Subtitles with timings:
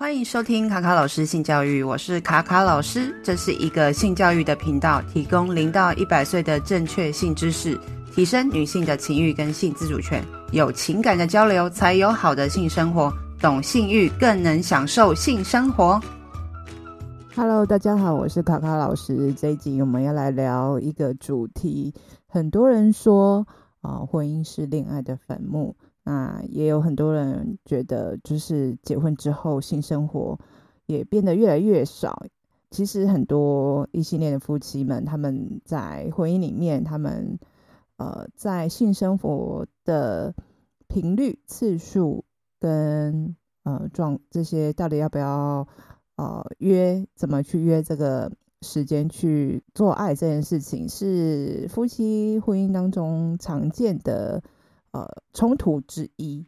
[0.00, 7.78] 欢迎收听卡卡老师性教育，我是卡卡老师，这是一个性教育的频道，提供零到一百岁的正确性知识，
[8.10, 16.00] 提升女性的情欲跟性自主权，有情感的交流才有好的性生活，懂性欲更能享受性生活。
[17.36, 21.92] Hello，大家好，我是卡卡老师，这一集我们要来聊一个主题，
[22.26, 23.46] 很多人说
[23.82, 25.76] 啊、婚姻是恋爱的坟墓。
[26.02, 30.38] 那也有很多人觉得，就是结婚之后性生活
[30.86, 32.24] 也变得越来越少。
[32.70, 37.38] 其实很多异性恋的夫妻们，他们在婚姻里面，他们
[37.96, 40.34] 呃在性生活的
[40.88, 42.24] 频率、次数
[42.58, 45.68] 跟呃状这些，到底要不要
[46.16, 48.32] 呃约，怎么去约这个
[48.62, 54.42] 时间去做爱这件事情，是夫妻婚姻当中常见的。
[54.92, 56.44] 呃，冲突之一，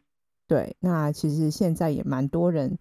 [0.48, 2.76] 对，那其实现在也蛮多人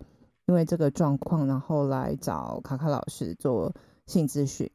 [0.48, 3.72] 因为这个状况，然后来找卡卡老师做
[4.08, 4.72] 性咨询。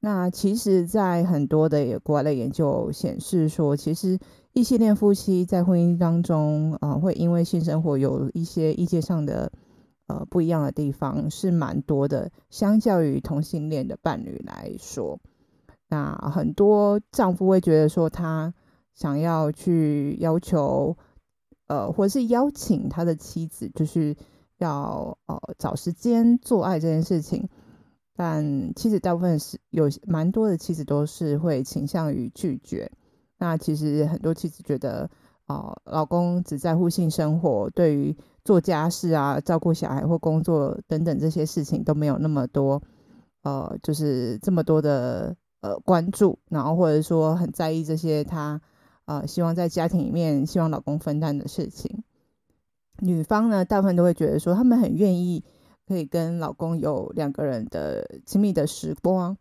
[0.00, 4.18] 那其实，在很多的也国外的研究显示说，其实
[4.52, 9.52] 异性恋夫妻在婚姻当中，呃，会因为性生活有一些意见上的
[10.08, 12.32] 呃不一样的地方，是蛮多的。
[12.50, 15.20] 相较于同性恋的伴侣来说，
[15.88, 18.52] 那很多丈夫会觉得说他。
[18.94, 20.96] 想要去要求，
[21.66, 24.14] 呃，或者是邀请他的妻子，就是
[24.58, 27.48] 要呃找时间做爱这件事情，
[28.14, 32.88] 但妻子大部分是有蛮多的妻子都是会倾向于拒绝。
[33.36, 35.10] 那其实很多妻子觉得，
[35.48, 42.80] 哦、老公只在乎性生活，对于做家事啊、照顾小孩或工作等等这些事情都没有那么多，
[43.42, 48.60] 呃，就是这么多的呃关注，然后或者说很在意这些他。
[49.06, 52.02] 呃，希望在家庭里面，希望老公分担的事情。
[53.00, 55.44] 女方呢，大部分都会觉得说，他们很愿意
[55.86, 59.36] 可以跟老公有两个人的亲密的时光，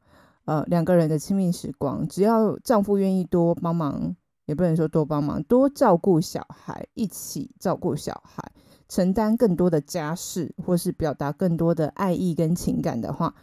[0.46, 4.16] 呃，两个人的亲密时光，只要丈夫愿意多帮忙，
[4.46, 8.52] 也不能说多帮忙，多照顾小孩，一起照顾小孩，
[8.90, 13.36] 承担更多的家事，或是表达更多的爱意跟情感的话，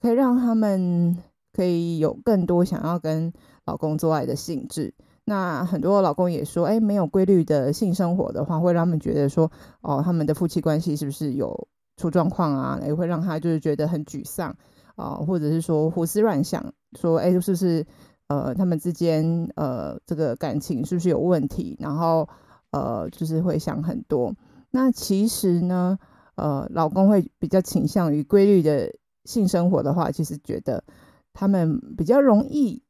[0.00, 1.18] 可以让他们
[1.52, 3.32] 可以有更多想要跟
[3.64, 4.94] 老公做爱的兴致。
[5.28, 9.50] 那很多老公也说，哎，没有规律的性生活的话，会让他们觉得说，
[9.80, 11.66] 哦，他们的夫妻关系是不是有
[11.96, 12.80] 出状况啊？
[12.86, 14.56] 也会让他就是觉得很沮丧
[14.94, 17.84] 啊，或者是说胡思乱想，说，哎，是不是
[18.28, 21.76] 呃，他们之间呃这个感情是不是有问题？
[21.80, 22.28] 然后
[22.70, 24.32] 呃，就是会想很多。
[24.70, 25.98] 那其实呢，
[26.36, 28.94] 呃，老公会比较倾向于规律的
[29.24, 30.84] 性生活的话，其实觉得
[31.32, 32.85] 他们比较容易。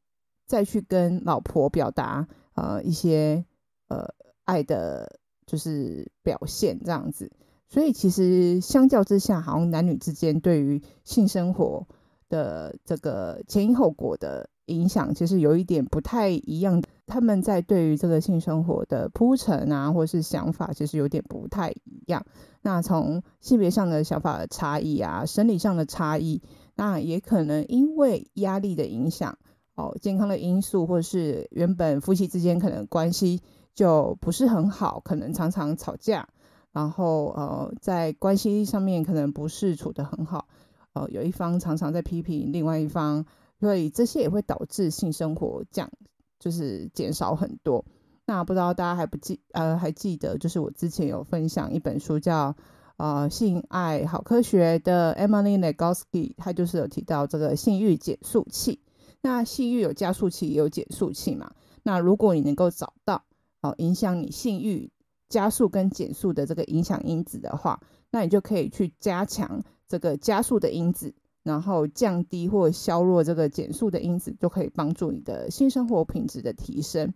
[0.47, 3.45] 再去跟老婆表达呃一些
[3.89, 4.07] 呃
[4.45, 7.31] 爱的，就是表现这样子，
[7.67, 11.85] 所以其实相较之下，好像男女之间对于性生活
[12.29, 16.81] 的这个前因后果的影响，其实有一点不太一样。
[17.05, 22.25] 他们在对于这个性生活的铺陈啊，或是想法，其实有点不太一样。
[22.61, 26.41] 那从性别上的想法的差异啊，生理上的差异，
[26.75, 29.37] 那也可能因为压力的影响。
[29.77, 33.43] 哦，健康的因素，或是原本夫妻之间可能关系
[33.75, 36.27] 就不是很好，可能常常吵架，
[36.71, 40.47] 然后呃，在关系上面可能不是处得很好，
[40.93, 43.23] 呃，有一方常常在批评另外一方，
[43.59, 45.91] 所以这些也会导致性生活降，
[46.39, 47.85] 就是减少很多。
[48.25, 52.55] 那不知道大家还不记呃还记得，就是我之前有分享一本书叫
[52.97, 58.79] 呃性爱好科学的 Emily Nagoski，她就是有提到这个性欲减速器。
[59.21, 61.51] 那性欲有加速器，也有减速器嘛？
[61.83, 63.23] 那如果你能够找到
[63.61, 64.91] 哦，影响你性欲
[65.29, 71.13] 加速跟减速的这个影响因子的话，那你就可以去加强这个加速的因子，
[71.43, 77.13] 然后降低或削弱这个减速的因子，就可以帮助你的性生活品质的提升。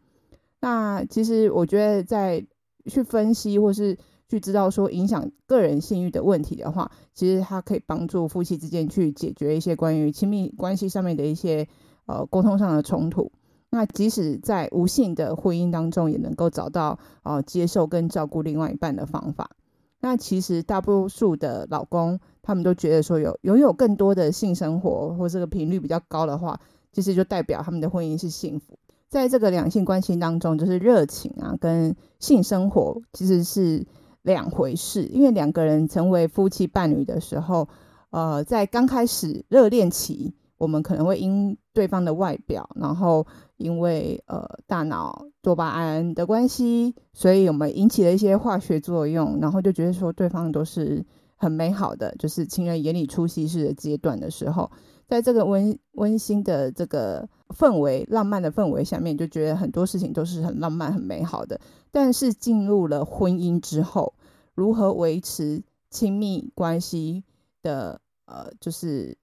[0.59, 2.45] 那其实我觉得，在
[2.85, 3.97] 去分析或是
[4.27, 11.67] 去知道说影响个人性欲的问题的话，其实它可以帮助夫妻之间去解决一些关于亲密关系上面的一些。
[12.11, 13.31] 呃，沟通上的冲突，
[13.69, 19.49] 那即使在无性的婚姻当中，也能够找到呃接受跟照顾另外一半的方法。
[20.01, 26.59] 那其实大多数的老公，他们都觉得说有拥有更多的性生活或这个频率比较高的话，
[26.91, 28.77] 其实就代表他们的婚姻是幸福。
[29.07, 33.85] 在这个两性关系当中，就是热情啊跟性生活其实是
[34.23, 37.69] 两回事，因为两个人成为夫妻伴侣的时候，
[38.09, 40.33] 呃，在刚开始热恋期。
[40.61, 43.25] 我们可能会因对方的外表，然后
[43.57, 51.03] 因为呃大脑多巴胺的关系，所以我们引起了一些化学作用，然后就觉得说对方都是
[51.35, 54.69] 很美好的，就是情人眼里出西施的阶段的时候，
[55.07, 61.59] 在这个温温馨的这个氛围、浪漫的氛围下面，就觉得很多事情都是很浪漫、很美好的。
[61.89, 64.13] 但是进入了婚姻之后，
[64.53, 67.23] 如何维持亲密关系
[67.63, 69.17] 的呃，就是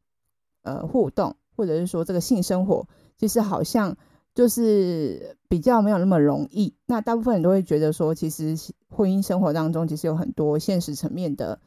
[0.69, 2.87] 呃互动，或者是说这个性生活，
[3.17, 3.97] 其实好像
[4.35, 6.75] 就是比较没有那么容易。
[6.87, 8.55] 那大部分人都会觉得说，其实
[8.89, 11.59] 婚姻生活当中其实有很多现实层面的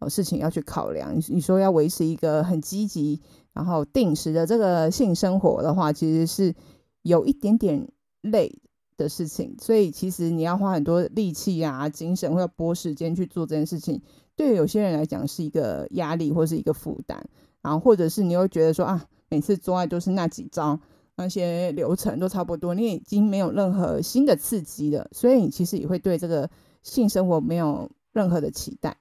[0.00, 1.16] 呃事情要去考量。
[1.28, 3.20] 你说要维持一个很积极，
[3.52, 6.54] 然后定时的这个性生活的话，其实是
[7.02, 7.88] 有一点点
[8.20, 8.60] 累
[8.96, 9.56] 的事情。
[9.60, 14.02] 所以其实你要花很多力气啊、精神，或者拨时间去做这件事情。
[14.36, 17.20] 对有些人来讲是一个压力或是一个负担，
[17.62, 20.78] 然后或者是你会觉得说啊，每次做爱都是那几招，
[21.16, 26.48] 那些流程都差不多，你已经没有任何新的刺激了，所以你其实也会对这个
[26.82, 28.96] 性生活没有任何的期待。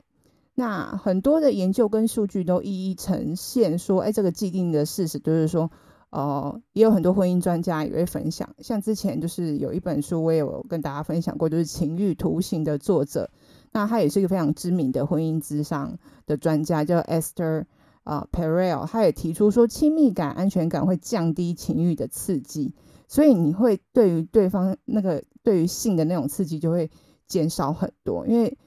[0.56, 5.70] 那很多的研究跟数据都一一呈现说，哎，这个既定的事实就是说，
[6.10, 13.30] 哦、也有很多婚姻专家也会分享，像之前就是有一本书我也有跟大家分享过，就是《情欲图形》的作者。
[13.72, 17.66] 那他也是一个非常知名的婚姻之商的专家，叫 Esther
[18.08, 22.74] 啊、Perel，他也提出说，亲密感、安全感会降低情欲的刺激，
[23.10, 26.90] 所以你会对于对方那个对于性的那种刺激就会
[27.28, 28.26] 减少很多。
[28.26, 28.58] 因为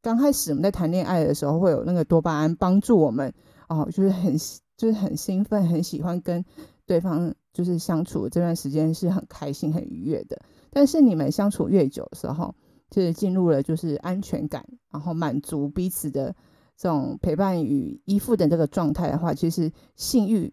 [0.00, 3.34] 刚开始我们在谈恋爱的时候，会有那个多巴胺帮助我们
[3.68, 4.34] 哦，就是很
[4.78, 6.42] 就是很兴奋，很喜欢跟
[6.86, 10.40] 对方就是相处这段时间是很开心、很愉悦的。
[10.70, 12.54] 但是你们相处越久的时候，
[12.88, 16.34] 就是进入了就是安全感，然后满足彼此的
[16.76, 20.52] 这种陪伴与依附的这个状态的话，其实性欲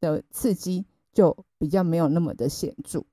[0.00, 3.04] 的刺激就比较没有那么的显著。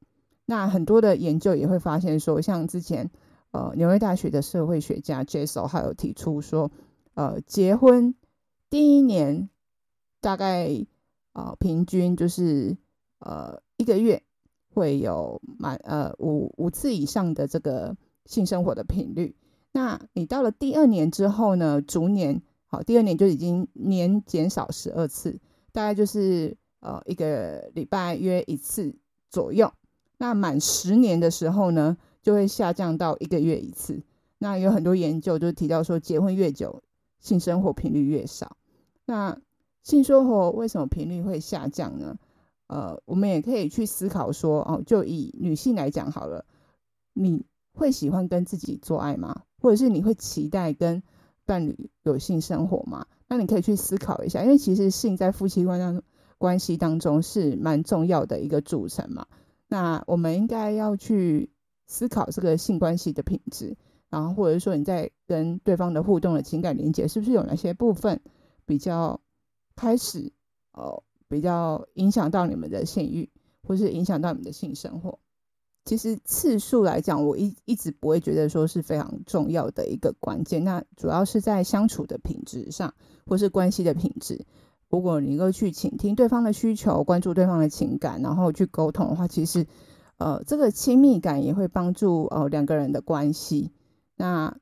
[0.45, 3.09] 那很多的研究也会发现说，像之前
[3.51, 6.71] 呃纽约大学的社会学家 Jessel 还有提出说，
[7.13, 8.15] 呃结婚
[8.69, 9.49] 第一年
[10.21, 10.85] 大概
[11.33, 12.77] 呃平均就是
[13.19, 14.23] 呃一个月
[14.73, 17.95] 会有满呃五五次以上的这个。
[18.25, 19.35] 性生活的频率，
[19.71, 21.81] 那你到了第二年之后呢？
[21.81, 25.39] 逐年好，第二年就已经年减少十二次，
[25.71, 28.95] 大概就是呃一个礼拜约一次
[29.29, 29.73] 左右。
[30.17, 34.01] 那满十年的时候呢，就会下降到一个月一次。
[34.37, 36.83] 那有很多研究就提到说，结婚越久，
[37.19, 38.55] 性生活频率越少。
[39.05, 39.37] 那
[39.83, 42.17] 性生活为什么频率会下降呢？
[42.67, 46.45] 呃，我们也可以去思考说，哦，就以女性来讲好了，
[47.13, 47.45] 你。
[47.71, 49.43] 会喜欢跟自己做爱吗？
[49.61, 51.01] 或者是你会期待跟
[51.49, 53.07] 伴侣有性生活吗？
[53.27, 56.03] 那你可以去思考一下，因为其实性在夫妻关当
[56.37, 59.25] 关系当中是蛮重要的一个组成嘛。
[59.67, 61.49] 那我们应该要去
[61.87, 63.75] 思考这个性关系的品质，
[64.11, 68.21] 然后或者说你在跟对方的互动的情感连接，是不是有哪些部分
[68.67, 69.19] 比较
[69.75, 70.31] 开始
[70.73, 73.27] 哦，比较影响到你们的性欲，
[73.63, 75.17] 或是影响到你们的性生活？
[75.85, 80.63] 其实次数来讲，我一一直不会觉得说是非常重要的一个关键。
[80.63, 82.93] 那主要是在相处的品质上，
[83.25, 84.45] 或是关系的品质。
[84.89, 89.65] 如果你能够去倾听对方的需求，关注对方的情感，然后去沟通的话，其实
[90.17, 93.71] 呃，这个亲密感也会帮助呃两个人的关系。
[94.15, 94.57] 那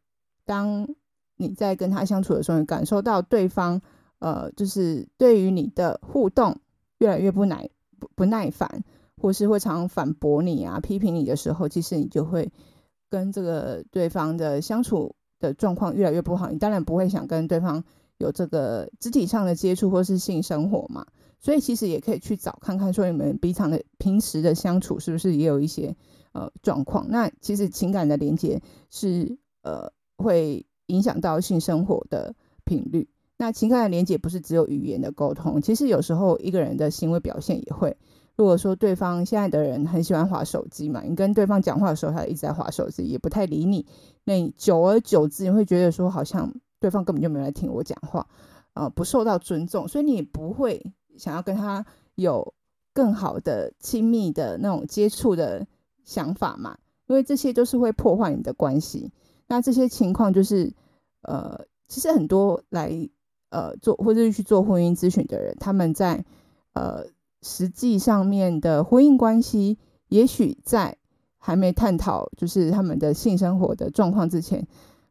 [0.46, 0.88] 当
[1.36, 3.81] 你在跟他相处的时候，你感受到对方
[4.19, 6.59] 呃，就是对于你的互动
[7.00, 7.69] 越来越不耐
[8.00, 8.83] 不不耐烦。
[9.21, 12.52] 或是会常反驳你啊、批评你的时候，其实你就会
[13.09, 16.50] 跟这个对方的相处的状况越来越不好。
[16.50, 17.83] 你当然不会想跟对方
[18.18, 21.06] 有这个肢体上的接触或是性生活嘛。
[21.40, 25.95] 所以其实也可以去找看看，说你们平常的平时的相处是不是也有一些
[26.33, 27.07] 呃状况。
[27.09, 32.33] 那其实情感的连接是呃会影响到性生活的
[32.66, 33.07] 频率。
[33.38, 37.97] 那情感的连接不是只有语言的沟通，其实有时候一个人的行为表现也会。
[38.37, 43.87] 如果说对方现在的人很喜欢滑手机嘛，你跟对方讲话的时候，他一直在滑手机，也不太理你。
[44.25, 48.27] 那你久而久之，你会觉得说，好像对方根本就没有来听我讲话，
[48.75, 52.53] 呃，不受到尊重，所以你也不会想要跟他有
[52.94, 55.65] 更好的亲密的那种接触的
[56.03, 56.77] 想法嘛，
[57.07, 59.11] 因为这些都是会破坏你的关系。
[59.47, 60.71] 那这些情况就是，
[61.23, 63.09] 呃，其实很多来
[63.49, 66.23] 呃做或者是去做婚姻咨询的人，他们在
[66.73, 67.07] 呃。
[67.47, 70.97] 实际上面的婚姻关系，也许在
[71.37, 74.68] 还没探讨就是他们的性生活的状况之前，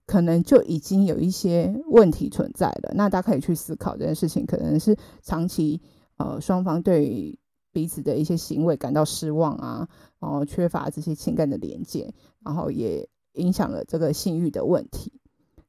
[0.07, 2.93] 可能就已经有一些问题存在了。
[2.95, 5.81] 那大家可以去思考这件事情，可能是长期
[6.19, 7.39] 呃双方对
[7.73, 9.89] 彼此的一些行为感到失望啊，
[10.21, 12.13] 然后缺乏这些情感的连接，
[12.45, 15.13] 然后也影响了这个性欲的问题。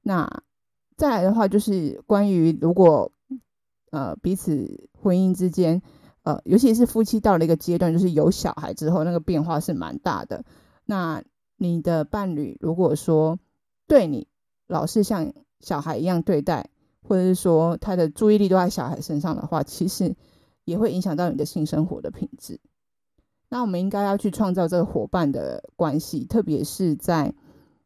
[0.02, 0.44] 那
[0.98, 3.12] 再来的话，就是关于如果
[3.92, 5.82] 呃彼此婚姻之间，
[6.28, 10.44] 呃，尤其是夫妻到了一个阶段，就是有小孩之后，那个变化是蛮大的。
[10.84, 11.24] 那
[11.56, 13.40] 你的伴侣如果说
[13.88, 14.28] 对你
[14.68, 15.32] 老是像
[15.62, 16.70] 小孩一样对待，
[17.02, 20.18] 或者是说他的注意力都在小孩身上的话，其实
[20.66, 22.60] 也会影响到你的性生活的品质。
[23.48, 27.34] 那我们应该要去创造这个伙伴的关系，特别是在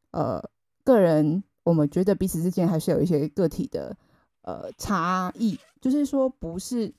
[0.09, 0.41] 呃
[0.83, 3.95] 个人，我们觉得彼此之间还是有一些个体的
[4.41, 6.91] 呃差异，就是说不是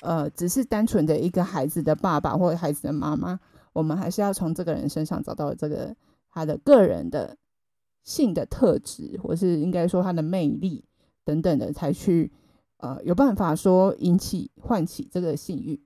[0.00, 3.38] 呃只是单纯的一个孩子的爸爸或者孩子的妈妈，
[3.72, 5.94] 我们还是要从这个人身上找到这个
[6.30, 7.36] 他的个人的
[8.02, 10.84] 性的特质，或是应该说他的魅力
[11.24, 12.32] 等等的，才去
[12.78, 15.80] 呃有办法说引起唤起这个性欲。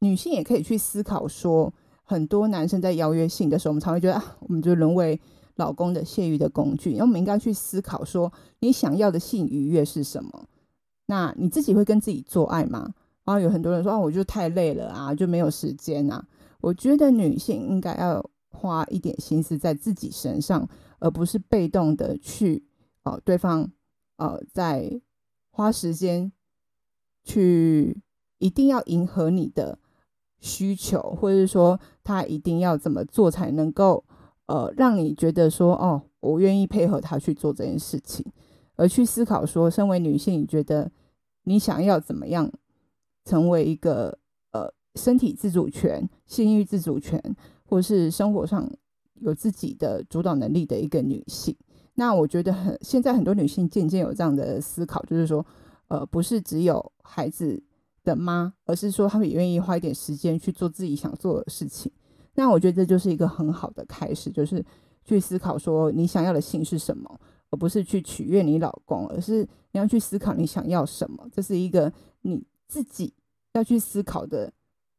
[0.00, 1.72] 女性也可以去思考说，
[2.04, 5.18] 很多男生在邀约性的时候，我们常会觉得啊，我们就沦为
[5.56, 6.94] 老公的泄欲的工具。
[6.96, 10.46] 那我们应该去思考说，你想要的性愉悦是什么？
[11.06, 12.94] 那你自己会跟自己做爱吗？
[13.26, 16.26] 然后有很多人说啊，我就太累了啊，就没有时间啊。
[16.62, 20.66] 我觉得女性应该要花一点心思在自己身上，
[21.00, 22.64] 而不是被动的去
[23.02, 23.70] 哦、对方
[24.16, 24.98] 呃在
[25.50, 26.32] 花时间
[27.22, 28.00] 去
[28.38, 29.78] 一定要迎合你的。
[30.38, 34.04] 需求，或者是说他一定要怎么做才能够，
[34.44, 38.24] 呃，让你觉得说，哦，我愿意配合他去做这件事情，
[38.76, 40.92] 而去思考说，身为女性，你觉得
[41.44, 42.52] 你想要怎么样
[43.26, 44.18] 成为一个
[44.52, 47.22] 呃身体自主权、性欲自主权，
[47.66, 48.66] 或是生活上
[49.16, 51.54] 有自己的主导能力的一个女性？
[51.96, 55.44] 那我觉得很，现在很多女性渐渐有这样的思考，就是说，
[55.88, 57.62] 呃，不是只有孩子。
[58.06, 58.52] 的妈？
[58.66, 61.90] 而是说他们也愿意花一点时间去做自己想做的事情。
[62.36, 64.64] 那我觉得这就是一个很好的开始，就是
[65.04, 69.42] 去思考说你想要的性是什么，而不是去取悦你老公，而是
[69.72, 71.28] 你要去思考你想要什么。
[71.32, 71.92] 这是一个
[72.22, 73.14] 你自己
[73.54, 74.52] 要去思考的，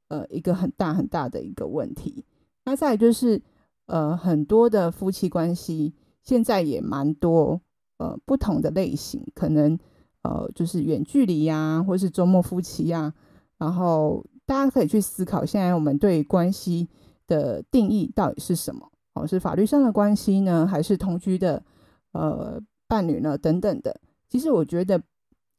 [0.10, 2.26] 呃，一个很大很大的一个问题。
[2.66, 3.42] 那再就是，
[3.86, 5.94] 呃，很多的夫妻关系
[6.24, 7.62] 现在也蛮多，
[7.98, 9.78] 呃，不同的类型，可能。
[10.24, 13.14] 呃，就是远距离呀、啊，或是周末夫妻呀、
[13.58, 16.90] 然后大家可以去思考，现在我们对关系
[17.28, 18.92] 的定义到底是什么？
[19.14, 21.64] 哦，是法律上的关系呢，还是同居的
[22.12, 22.60] 呃
[22.90, 23.38] 伴侣呢？
[23.38, 24.02] 等等的。
[24.28, 25.02] 其实我觉得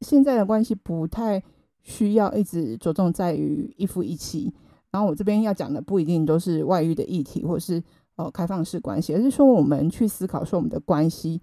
[0.02, 1.42] 现在的关系不太
[1.82, 4.52] 需要一直着重在于一夫一妻。
[4.90, 7.82] 然后我这边要讲的不一定都是外遇的议题，或是
[8.16, 11.40] 呃开放式关系，而是说我们去思考说我们的关系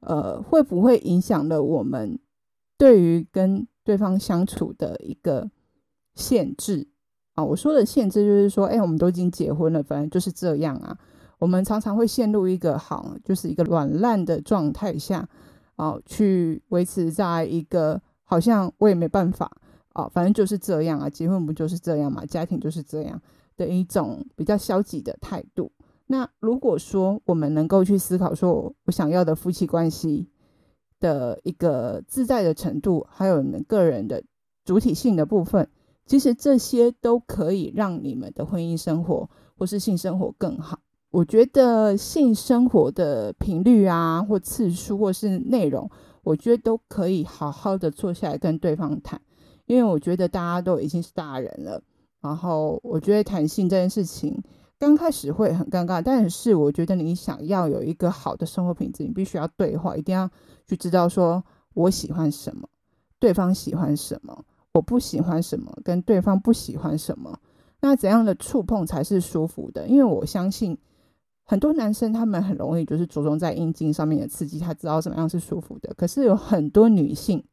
[0.00, 2.18] 呃会不会影响了我们。
[2.76, 5.50] 对于跟对方相处的一个
[6.14, 6.86] 限制
[7.34, 10.96] 啊，我说的限制就是说，哎，我们都已经结婚了，反正就是这样啊。
[11.40, 15.28] 我们常常会陷入一个好，就是一个软烂的状态下，
[15.74, 19.50] 啊，去维持在一个好像我也没办法
[19.98, 23.20] 哦，反正就是这样啊，结婚不就是这样嘛，家庭就是这样
[23.56, 25.70] 的一种比较消极的态度。
[26.06, 30.28] 那如果说我们能够去思考，说我想要的夫妻关系。
[31.00, 34.20] 的一个自在的程度，还有你们个人的
[34.64, 35.68] 主体性的部分，
[36.06, 40.80] 其实这些都可以让你们的婚姻生活或是性生活更好。
[41.12, 45.88] 我觉得性生活的频率啊，或次数，或是内容，
[46.24, 49.20] 我觉得都可以好好的坐下来跟对方谈，
[49.68, 51.80] 因为我觉得大家都已经是大人了，
[52.20, 54.42] 然后我觉得谈性这件事情。
[54.80, 60.30] 刚开始会很尴尬，但是我觉得你想要有一个好的生活品质，你必须要对话，一定要
[60.68, 61.42] 去知道说
[61.74, 62.68] 我喜欢什么，
[63.18, 67.40] 对方喜欢什么，我不喜欢什么，跟对方不喜欢什么，
[67.80, 69.88] 那怎样的触碰才是舒服的？
[69.88, 70.78] 因为我相信
[71.42, 77.44] 很多男生他们很容易就是着重在阴茎上面的刺激，他知道怎么样是舒服的，可是有很多女性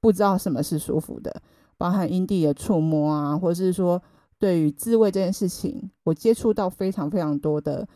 [0.00, 1.42] 不知道什么是舒服的，
[1.80, 4.00] 包含阴蒂的触摸啊，或者是说。
[4.38, 7.86] 对于自慰这件事情，我接触到非常非常多的，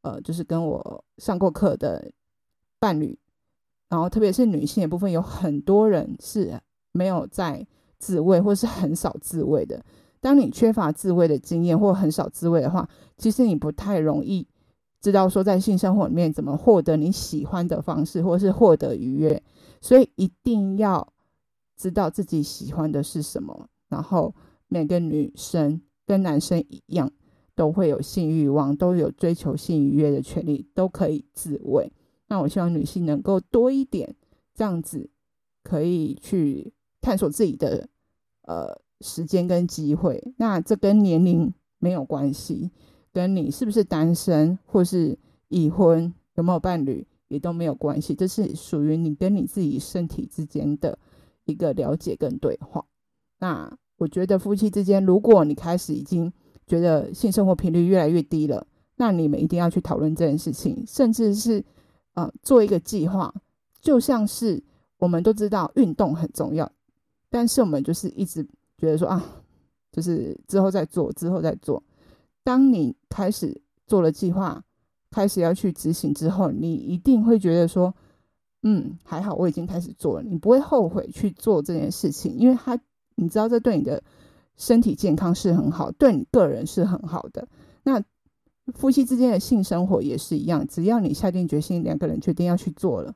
[0.00, 2.10] 呃，就是跟我上过课的
[2.80, 3.16] 伴侣，
[3.88, 7.64] 然后特别是女性的部分，有很多人是没有在
[8.00, 9.80] 自慰，或是很少自慰的。
[10.20, 14.44] 当你缺乏自慰的经验，或很少自慰的话，其实你不太容易
[15.00, 19.40] 知道说在性生活里面怎么获得你喜欢的方式，或是获得愉悦。
[19.80, 21.11] 所以一定要
[21.76, 24.34] 知道自己喜欢的是什么，然后
[24.68, 25.80] 每个女生。
[26.04, 27.10] 跟男生一样，
[27.54, 31.90] 都会有性欲望，都有追求性愉悦的权利，都可以自慰。
[32.26, 34.14] 那我希望女性能够多一点
[34.52, 35.08] 这样子，
[35.62, 37.88] 可以去探索自己的
[38.42, 40.34] 呃时间跟机会。
[40.38, 42.72] 那这跟年龄没有关系，
[43.12, 45.16] 跟你是不是单身或是
[45.48, 50.98] 已婚，有没有伴侣也都没有关系，这是属于你跟你自己身体之间的
[51.44, 52.84] 一个了解跟对话。
[53.38, 56.32] 那我觉得夫妻之间，如果你开始已经
[56.66, 61.64] 觉得性生活频率越来越低了，那你们一定要去讨论这件事情，甚至是
[62.14, 63.34] 呃做一个计划。
[63.80, 64.62] 就像是
[64.98, 66.70] 我们都知道运动很重要，
[67.28, 68.44] 但是我们就是一直
[68.78, 69.42] 觉得说啊，
[69.90, 71.82] 就是之后再做，之后再做。
[72.44, 74.62] 当你开始做了计划，
[75.10, 77.92] 开始要去执行之后，你一定会觉得说，
[78.62, 82.78] 嗯，还好我已经开始做了，你不会后悔去做这件事情，因为他
[83.16, 84.02] 你知道这对你的
[84.56, 87.48] 身体健康是很好，对你个人是很好的。
[87.82, 88.02] 那
[88.74, 93.14] 夫妻之间的性生活也是一样，只要你下定决心，两个人决定要去做了。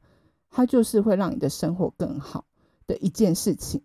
[0.50, 2.46] 它就是会让你的生活更好
[2.86, 3.82] 的一件事情，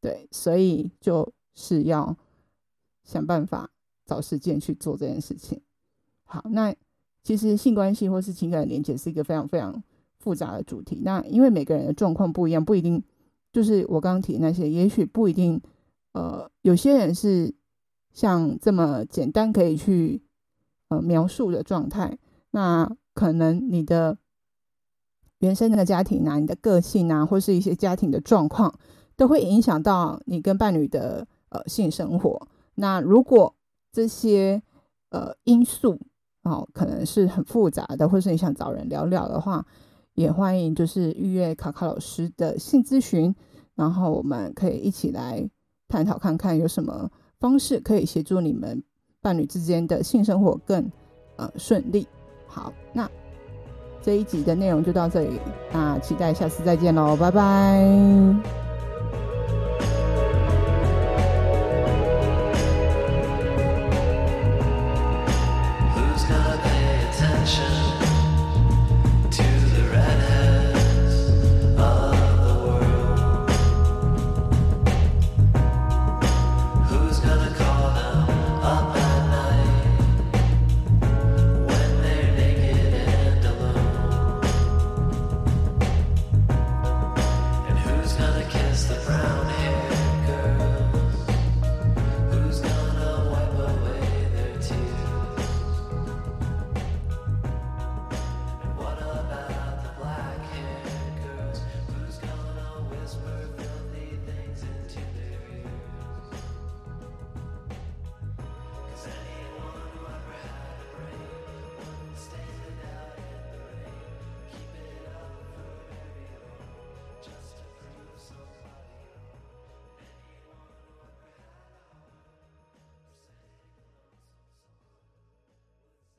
[0.00, 2.16] 对，所以就是要
[3.02, 3.70] 想办法
[4.04, 5.62] 找时间去做这件事情。
[6.24, 6.74] 好，那
[7.22, 9.82] 其实性关系或是情感的连接是一个非常非常
[10.22, 11.02] 复杂的主题。
[11.02, 13.02] 那因为每个人的状况不一样，不一定
[13.52, 15.60] 就是我刚刚提那些，也许不一定。
[16.12, 17.52] 呃，有些人是
[18.12, 20.22] 像这么简单可以去
[20.88, 22.16] 呃描述的状态，
[22.52, 24.16] 那可能你的。
[25.42, 28.72] 原生的家庭啊，你的个性啊，或是一些家庭的状况，
[29.16, 32.46] 都会影响到你跟伴侣的呃性生活。
[32.76, 33.52] 那如果
[33.90, 34.62] 这些
[35.10, 35.98] 呃因素
[36.44, 39.66] 哦，可能是很复杂的，或是你想找人聊聊的话，
[40.14, 43.34] 也欢迎就是预约卡卡老师的性咨询，
[43.74, 45.48] 然后我们可以一起来
[45.88, 48.82] 探讨看看有什么方式可以协助你们
[49.20, 50.90] 伴侣之间的性生活更
[51.36, 52.06] 呃顺利。
[52.46, 53.10] 好，那。
[54.04, 55.38] 这一集的内容就到这里，
[55.72, 58.61] 那期待下次再见喽，拜拜。